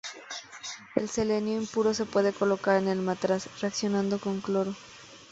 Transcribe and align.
El 0.95 1.07
selenio 1.07 1.59
impuro 1.61 1.93
se 1.93 2.05
puede 2.07 2.33
colocar 2.33 2.81
en 2.81 2.87
el 2.87 3.03
matraz, 3.03 3.47
reaccionando 3.61 4.17
con 4.19 4.41
cloro. 4.41 4.73